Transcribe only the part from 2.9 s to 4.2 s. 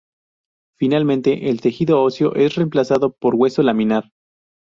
por hueso laminar.